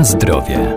Na 0.00 0.04
zdrowie. 0.04 0.76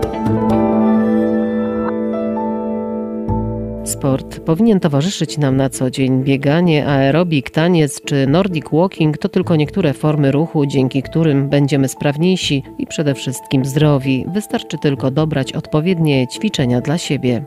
Sport 3.84 4.40
powinien 4.40 4.80
towarzyszyć 4.80 5.38
nam 5.38 5.56
na 5.56 5.70
co 5.70 5.90
dzień. 5.90 6.24
Bieganie, 6.24 6.86
aerobik, 6.86 7.50
taniec 7.50 8.00
czy 8.02 8.26
nordic 8.26 8.64
walking 8.72 9.18
to 9.18 9.28
tylko 9.28 9.56
niektóre 9.56 9.92
formy 9.92 10.32
ruchu, 10.32 10.66
dzięki 10.66 11.02
którym 11.02 11.48
będziemy 11.48 11.88
sprawniejsi 11.88 12.62
i 12.78 12.86
przede 12.86 13.14
wszystkim 13.14 13.64
zdrowi. 13.64 14.24
Wystarczy 14.34 14.78
tylko 14.78 15.10
dobrać 15.10 15.52
odpowiednie 15.52 16.28
ćwiczenia 16.28 16.80
dla 16.80 16.98
siebie. 16.98 17.44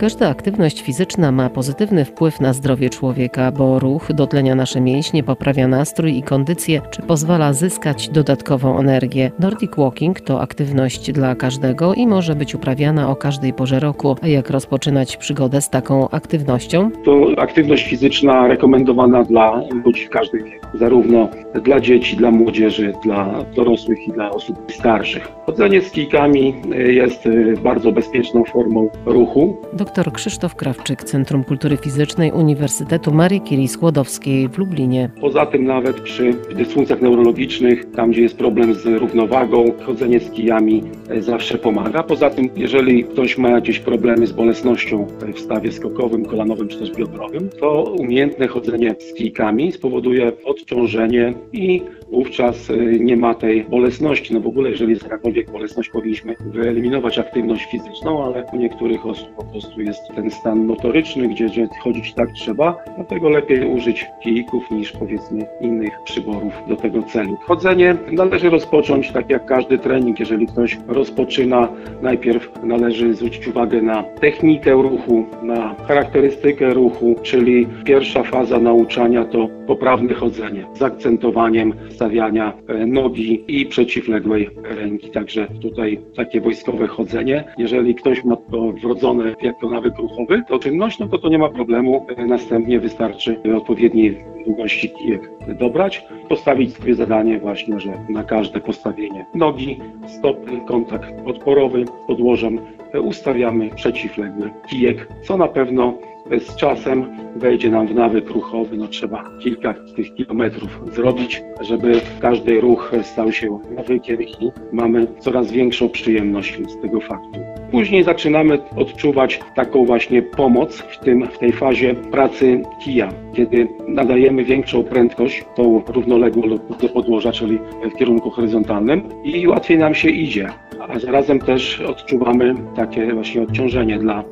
Każda 0.00 0.28
aktywność 0.28 0.82
fizyczna 0.82 1.32
ma 1.32 1.50
pozytywny 1.50 2.04
wpływ 2.04 2.40
na 2.40 2.52
zdrowie 2.52 2.90
człowieka, 2.90 3.52
bo 3.52 3.78
ruch 3.78 4.12
dotlenia 4.12 4.54
nasze 4.54 4.80
mięśnie, 4.80 5.22
poprawia 5.22 5.68
nastrój 5.68 6.16
i 6.16 6.22
kondycję, 6.22 6.80
czy 6.90 7.02
pozwala 7.02 7.52
zyskać 7.52 8.08
dodatkową 8.08 8.78
energię. 8.78 9.30
Nordic 9.38 9.70
Walking 9.76 10.20
to 10.20 10.40
aktywność 10.40 11.12
dla 11.12 11.34
każdego 11.34 11.94
i 11.94 12.06
może 12.06 12.34
być 12.34 12.54
uprawiana 12.54 13.10
o 13.10 13.16
każdej 13.16 13.52
porze 13.52 13.80
roku. 13.80 14.16
A 14.22 14.28
jak 14.28 14.50
rozpoczynać 14.50 15.16
przygodę 15.16 15.60
z 15.60 15.70
taką 15.70 16.08
aktywnością? 16.08 16.90
To 17.04 17.26
aktywność 17.36 17.86
fizyczna 17.86 18.48
rekomendowana 18.48 19.24
dla 19.24 19.62
ludzi 19.84 20.06
w 20.06 20.10
każdym 20.10 20.44
wieku, 20.44 20.66
zarówno 20.78 21.28
dla 21.64 21.80
dzieci, 21.80 22.16
dla 22.16 22.30
młodzieży, 22.30 22.92
dla 23.04 23.44
dorosłych 23.56 24.08
i 24.08 24.12
dla 24.12 24.30
osób 24.30 24.72
starszych. 24.72 25.28
Chodzenie 25.46 25.82
z 25.82 25.90
kijkami 25.90 26.54
jest 26.86 27.28
bardzo 27.62 27.92
bezpieczną 27.92 28.44
formą 28.44 28.88
ruchu. 29.06 29.56
Dr 29.94 30.12
Krzysztof 30.12 30.54
Krawczyk, 30.54 31.04
Centrum 31.04 31.44
Kultury 31.44 31.76
Fizycznej 31.76 32.32
Uniwersytetu 32.32 33.12
Marii 33.12 33.40
Curie 33.40 33.68
Skłodowskiej 33.68 34.48
w 34.48 34.58
Lublinie. 34.58 35.10
Poza 35.20 35.46
tym 35.46 35.64
nawet 35.64 36.00
przy 36.00 36.34
dysfunkcjach 36.54 37.02
neurologicznych, 37.02 37.90
tam 37.90 38.10
gdzie 38.10 38.22
jest 38.22 38.36
problem 38.36 38.74
z 38.74 38.86
równowagą, 38.86 39.64
chodzenie 39.86 40.20
z 40.20 40.30
kijami 40.30 40.82
zawsze 41.20 41.58
pomaga. 41.58 42.02
Poza 42.02 42.30
tym, 42.30 42.48
jeżeli 42.56 43.04
ktoś 43.04 43.38
ma 43.38 43.48
jakieś 43.48 43.78
problemy 43.78 44.26
z 44.26 44.32
bolesnością 44.32 45.06
w 45.34 45.40
stawie 45.40 45.72
skokowym, 45.72 46.24
kolanowym 46.24 46.68
czy 46.68 46.78
też 46.78 46.96
biodrowym, 46.96 47.48
to 47.60 47.94
umiejętne 47.98 48.48
chodzenie 48.48 48.94
z 48.98 49.14
kijkami 49.14 49.72
spowoduje 49.72 50.32
odciążenie 50.44 51.34
i 51.52 51.82
wówczas 52.12 52.68
nie 53.00 53.16
ma 53.16 53.34
tej 53.34 53.64
bolesności. 53.64 54.34
No 54.34 54.40
w 54.40 54.46
ogóle, 54.46 54.70
jeżeli 54.70 54.90
jest 54.90 55.02
jakakolwiek 55.02 55.50
bolesność, 55.50 55.88
powinniśmy 55.88 56.36
wyeliminować 56.46 57.18
aktywność 57.18 57.70
fizyczną, 57.70 58.24
ale 58.24 58.44
u 58.52 58.56
niektórych 58.56 59.06
osób 59.06 59.28
po 59.36 59.44
prostu 59.44 59.79
jest 59.82 60.08
ten 60.14 60.30
stan 60.30 60.66
motoryczny, 60.66 61.28
gdzie, 61.28 61.46
gdzie 61.46 61.68
chodzić 61.82 62.14
tak 62.14 62.32
trzeba, 62.32 62.76
dlatego 62.96 63.28
lepiej 63.28 63.66
użyć 63.66 64.06
kijków 64.22 64.70
niż 64.70 64.92
powiedzmy 64.92 65.46
innych 65.60 66.02
przyborów 66.04 66.52
do 66.68 66.76
tego 66.76 67.02
celu. 67.02 67.36
Chodzenie 67.42 67.96
należy 68.12 68.50
rozpocząć 68.50 69.12
tak 69.12 69.30
jak 69.30 69.46
każdy 69.46 69.78
trening. 69.78 70.20
Jeżeli 70.20 70.46
ktoś 70.46 70.78
rozpoczyna, 70.88 71.68
najpierw 72.02 72.50
należy 72.62 73.14
zwrócić 73.14 73.48
uwagę 73.48 73.82
na 73.82 74.02
technikę 74.02 74.72
ruchu, 74.72 75.24
na 75.42 75.74
charakterystykę 75.88 76.74
ruchu, 76.74 77.14
czyli 77.22 77.66
pierwsza 77.84 78.22
faza 78.22 78.58
nauczania 78.58 79.24
to 79.24 79.48
poprawne 79.70 80.14
chodzenie 80.14 80.66
z 80.74 80.82
akcentowaniem 80.82 81.72
stawiania 81.90 82.52
nogi 82.86 83.44
i 83.48 83.66
przeciwległej 83.66 84.50
ręki. 84.62 85.10
Także 85.10 85.46
tutaj 85.62 86.00
takie 86.16 86.40
wojskowe 86.40 86.86
chodzenie. 86.86 87.44
Jeżeli 87.58 87.94
ktoś 87.94 88.24
ma 88.24 88.36
to 88.36 88.72
wrodzone 88.72 89.34
jako 89.42 89.70
nawyk 89.70 89.98
ruchowy, 89.98 90.42
to 90.48 90.58
czynność, 90.58 90.98
no 90.98 91.08
to 91.08 91.18
to 91.18 91.28
nie 91.28 91.38
ma 91.38 91.48
problemu. 91.48 92.06
Następnie 92.26 92.80
wystarczy 92.80 93.40
odpowiedniej 93.56 94.24
długości 94.46 94.90
kijek 94.90 95.30
dobrać, 95.58 96.04
postawić 96.28 96.76
sobie 96.76 96.94
zadanie 96.94 97.38
właśnie, 97.38 97.80
że 97.80 97.92
na 98.08 98.24
każde 98.24 98.60
postawienie 98.60 99.26
nogi, 99.34 99.78
stopy, 100.06 100.50
kontakt 100.68 101.22
podporowy 101.24 101.84
z 101.86 102.06
podłożem 102.06 102.58
ustawiamy 102.94 103.70
przeciwległy 103.70 104.50
kijek, 104.68 105.08
co 105.22 105.36
na 105.36 105.48
pewno 105.48 105.98
z 106.38 106.56
czasem 106.56 107.16
wejdzie 107.36 107.70
nam 107.70 107.86
w 107.86 107.94
nawyk 107.94 108.30
ruchowy. 108.30 108.76
No 108.76 108.88
trzeba 108.88 109.24
kilka 109.42 109.74
tych 109.96 110.14
kilometrów 110.14 110.94
zrobić, 110.94 111.42
żeby 111.60 112.00
każdy 112.20 112.60
ruch 112.60 112.92
stał 113.02 113.32
się 113.32 113.58
nawykiem 113.76 114.22
i 114.22 114.50
mamy 114.72 115.06
coraz 115.18 115.52
większą 115.52 115.88
przyjemność 115.88 116.58
z 116.68 116.82
tego 116.82 117.00
faktu. 117.00 117.40
Później 117.70 118.04
zaczynamy 118.04 118.58
odczuwać 118.76 119.40
taką 119.54 119.84
właśnie 119.84 120.22
pomoc 120.22 120.76
w, 120.76 120.98
tym, 120.98 121.26
w 121.26 121.38
tej 121.38 121.52
fazie 121.52 121.94
pracy 121.94 122.62
kija, 122.84 123.08
kiedy 123.34 123.68
nadajemy 123.88 124.44
większą 124.44 124.84
prędkość, 124.84 125.44
tą 125.56 125.82
równoległą 125.88 126.42
do 126.80 126.88
podłoża, 126.88 127.32
czyli 127.32 127.58
w 127.94 127.98
kierunku 127.98 128.30
horyzontalnym 128.30 129.02
i 129.24 129.48
łatwiej 129.48 129.78
nam 129.78 129.94
się 129.94 130.08
idzie. 130.08 130.48
A 130.88 130.98
zarazem 130.98 131.38
też 131.38 131.80
odczuwamy 131.80 132.54
takie 132.76 133.14
właśnie 133.14 133.42
odciążenie 133.42 133.98
dla 133.98 134.24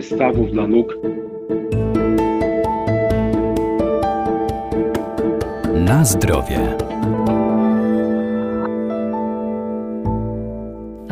stawów, 0.00 0.50
dla 0.50 0.66
nóg. 0.66 0.98
Na 5.74 6.04
zdrowie. 6.04 6.83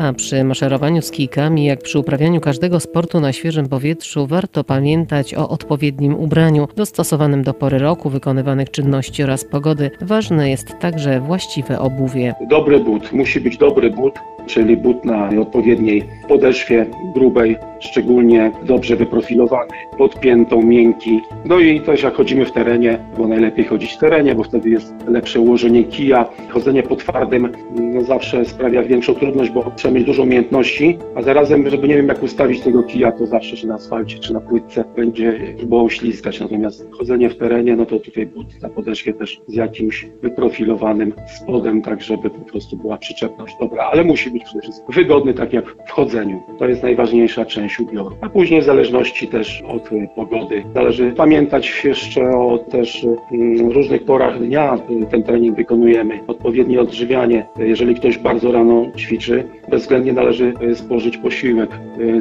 A 0.03 0.13
przy 0.13 0.43
maszerowaniu 0.43 1.01
z 1.01 1.11
kijkami, 1.11 1.65
jak 1.65 1.81
przy 1.81 1.99
uprawianiu 1.99 2.41
każdego 2.41 2.79
sportu 2.79 3.19
na 3.19 3.33
świeżym 3.33 3.69
powietrzu, 3.69 4.27
warto 4.27 4.63
pamiętać 4.63 5.33
o 5.33 5.49
odpowiednim 5.49 6.15
ubraniu, 6.15 6.67
dostosowanym 6.75 7.43
do 7.43 7.53
pory 7.53 7.79
roku, 7.79 8.09
wykonywanych 8.09 8.71
czynności 8.71 9.23
oraz 9.23 9.45
pogody. 9.45 9.91
Ważne 10.01 10.49
jest 10.49 10.79
także 10.79 11.19
właściwe 11.19 11.79
obuwie. 11.79 12.35
Dobry 12.49 12.79
but, 12.79 13.11
musi 13.11 13.41
być 13.41 13.57
dobry 13.57 13.89
but, 13.89 14.13
czyli 14.45 14.77
but 14.77 15.05
na 15.05 15.29
odpowiedniej 15.41 16.03
podeszwie 16.27 16.85
grubej, 17.13 17.57
szczególnie 17.79 18.51
dobrze 18.65 18.95
wyprofilowany, 18.95 19.71
podpiętą, 19.97 20.61
miękki. 20.61 21.21
No 21.45 21.59
i 21.59 21.81
też 21.81 22.03
jak 22.03 22.13
chodzimy 22.13 22.45
w 22.45 22.51
terenie, 22.51 22.99
bo 23.17 23.27
najlepiej 23.27 23.65
chodzić 23.65 23.93
w 23.93 23.97
terenie, 23.97 24.35
bo 24.35 24.43
wtedy 24.43 24.69
jest 24.69 24.93
lepsze 25.07 25.39
ułożenie 25.39 25.83
kija. 25.83 26.25
Chodzenie 26.49 26.83
po 26.83 26.95
twardym 26.95 27.49
no 27.79 28.01
zawsze 28.01 28.45
sprawia 28.45 28.83
większą 28.83 29.13
trudność, 29.13 29.51
bo 29.51 29.71
trzeba 29.75 29.93
mieć 29.93 30.05
dużo 30.05 30.23
umiejętności, 30.23 30.97
a 31.15 31.21
zarazem, 31.21 31.69
żeby 31.69 31.87
nie 31.87 31.95
wiem 31.95 32.07
jak 32.07 32.23
ustawić 32.23 32.61
tego 32.61 32.83
kija, 32.83 33.11
to 33.11 33.25
zawsze 33.25 33.57
się 33.57 33.67
na 33.67 33.75
asfalcie 33.75 34.19
czy 34.19 34.33
na 34.33 34.39
płytce 34.39 34.83
będzie 34.95 35.39
próbował 35.57 35.89
ślizgać. 35.89 36.39
Natomiast 36.39 36.87
chodzenie 36.91 37.29
w 37.29 37.37
terenie, 37.37 37.75
no 37.75 37.85
to 37.85 37.99
tutaj 37.99 38.25
but 38.25 38.61
na 38.61 38.69
podeszwie 38.69 39.13
też 39.13 39.41
z 39.47 39.53
jakimś 39.53 40.07
wyprofilowanym 40.21 41.13
spodem, 41.27 41.81
tak 41.81 42.01
żeby 42.01 42.29
po 42.29 42.39
prostu 42.39 42.77
była 42.77 42.97
przyczepność 42.97 43.55
dobra, 43.59 43.83
ale 43.83 44.03
musi 44.03 44.31
być 44.33 44.43
przede 44.43 44.61
wszystkim 44.61 44.95
wygodny, 44.95 45.33
tak 45.33 45.53
jak 45.53 45.65
w 45.85 45.91
chodzeniu. 45.91 46.41
To 46.59 46.67
jest 46.67 46.83
najważniejsza 46.83 47.45
część 47.45 47.79
ubioru. 47.79 48.15
A 48.21 48.29
później 48.29 48.61
w 48.61 48.65
zależności 48.65 49.27
też 49.27 49.63
od 49.67 49.89
pogody. 50.15 50.63
Należy 50.75 51.11
pamiętać 51.11 51.81
jeszcze 51.83 52.29
o 52.29 52.57
też 52.57 53.05
mm, 53.31 53.71
różnych 53.71 54.05
porach 54.05 54.39
dnia 54.39 54.77
ten 55.11 55.23
trening 55.23 55.55
wykonujemy. 55.55 56.19
Odpowiednie 56.27 56.81
odżywianie. 56.81 57.45
Jeżeli 57.57 57.95
ktoś 57.95 58.17
bardzo 58.17 58.51
rano 58.51 58.85
ćwiczy, 58.97 59.43
bezwzględnie 59.69 60.13
należy 60.13 60.53
spożyć 60.73 61.17
posiłek 61.17 61.69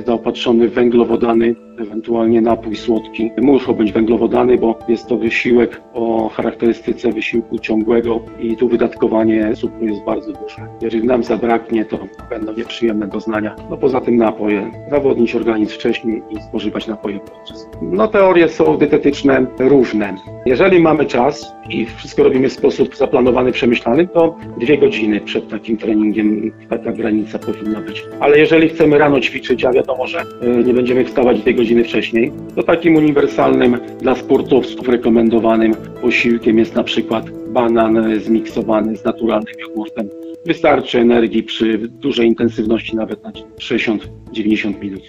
zaopatrzony 0.06 0.68
w 0.68 0.74
węglowodany, 0.74 1.54
ewentualnie 1.78 2.40
napój 2.40 2.76
słodki. 2.76 3.30
Muszą 3.42 3.72
być 3.72 3.92
węglowodany, 3.92 4.58
bo 4.58 4.78
jest 4.88 5.06
to 5.06 5.16
wysiłek 5.16 5.82
o 5.94 6.28
charakterystyce 6.28 7.12
wysiłku 7.12 7.58
ciągłego 7.58 8.20
i 8.40 8.56
tu 8.56 8.68
wydatkowanie 8.68 9.52
cukru 9.56 9.86
jest 9.86 10.04
bardzo 10.04 10.32
duże. 10.32 10.56
Jeżeli 10.82 11.06
nam 11.06 11.24
zabraknie, 11.24 11.84
to 11.84 11.98
będą 12.30 12.52
nieprzyjemne 12.52 13.06
doznania. 13.06 13.56
No 13.70 13.76
poza 13.76 14.00
tym 14.00 14.16
napoje. 14.16 14.70
Zawodnić 14.90 15.34
organizm 15.34 15.74
wcześniej 15.74 16.22
i 16.30 16.42
spożywać 16.42 16.86
napoje 16.86 17.20
podczas. 17.20 17.68
No 17.82 18.08
teorie 18.08 18.48
są 18.48 18.76
dietetyczne 18.76 19.46
różne. 19.58 20.14
Jeżeli 20.46 20.80
mamy 20.80 21.06
czas 21.06 21.54
i 21.70 21.86
wszystko 21.86 22.22
robimy 22.22 22.48
w 22.48 22.52
sposób 22.52 22.96
zaplanowany, 22.96 23.52
przemyślany, 23.52 24.08
to 24.08 24.36
dwie 24.60 24.78
godziny 24.78 25.20
przed 25.20 25.48
takim 25.48 25.76
treningiem 25.76 26.52
taka 26.70 26.92
granica 26.92 27.38
powinna 27.38 27.80
być. 27.80 28.04
Ale 28.20 28.38
jeżeli 28.38 28.68
chcemy 28.68 28.98
rano 28.98 29.20
ćwiczyć, 29.20 29.64
a 29.64 29.72
wiadomo, 29.72 30.06
że 30.06 30.24
nie 30.66 30.74
będziemy 30.74 31.04
wstawać 31.04 31.40
dwie 31.40 31.54
godziny 31.62 31.84
wcześniej, 31.84 32.32
to 32.56 32.62
takim 32.62 32.96
uniwersalnym 32.96 33.78
dla 34.00 34.14
sportowców 34.14 34.88
rekomendowanym 34.88 35.74
posiłkiem 36.00 36.58
jest 36.58 36.74
na 36.74 36.84
przykład 36.84 37.30
banan 37.30 38.20
zmiksowany 38.20 38.96
z 38.96 39.04
naturalnym 39.04 39.54
jogurtem. 39.60 40.08
Wystarczy 40.46 40.98
energii 40.98 41.42
przy 41.42 41.78
dużej 41.78 42.26
intensywności, 42.26 42.96
nawet 42.96 43.24
na 43.24 43.32
60-90 43.32 44.80
minut. 44.80 45.02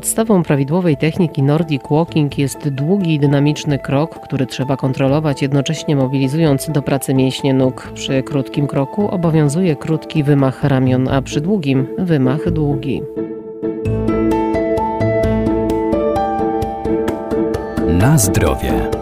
Podstawą 0.00 0.42
prawidłowej 0.42 0.96
techniki 0.96 1.42
Nordic 1.42 1.82
Walking 1.90 2.38
jest 2.38 2.68
długi 2.68 3.14
i 3.14 3.18
dynamiczny 3.18 3.78
krok, 3.78 4.20
który 4.20 4.46
trzeba 4.46 4.76
kontrolować, 4.76 5.42
jednocześnie 5.42 5.96
mobilizując 5.96 6.70
do 6.70 6.82
pracy 6.82 7.14
mięśnie 7.14 7.54
nóg. 7.54 7.92
Przy 7.94 8.22
krótkim 8.22 8.66
kroku 8.66 9.08
obowiązuje 9.08 9.76
krótki 9.76 10.22
wymach 10.22 10.64
ramion, 10.64 11.08
a 11.08 11.22
przy 11.22 11.40
długim 11.40 11.86
wymach 11.98 12.50
długi. 12.50 13.02
Na 17.88 18.18
zdrowie. 18.18 18.99